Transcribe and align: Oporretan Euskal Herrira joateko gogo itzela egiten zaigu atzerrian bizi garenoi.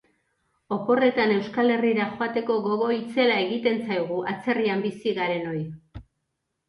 Oporretan 0.75 1.33
Euskal 1.33 1.73
Herrira 1.75 2.07
joateko 2.15 2.57
gogo 2.69 2.87
itzela 2.95 3.37
egiten 3.45 3.79
zaigu 3.91 4.21
atzerrian 4.33 4.83
bizi 4.87 5.15
garenoi. 5.23 5.59